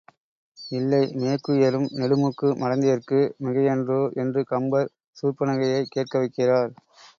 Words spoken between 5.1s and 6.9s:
சூர்ப்பனகையைக் கேட்க வைக்கிறார்.